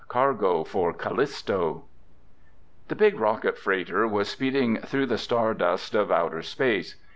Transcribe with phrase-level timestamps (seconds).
[0.07, 1.83] CARGO FOR CALLISTO
[2.87, 6.95] The big rocket freighter was speeding through the star dust of outer space.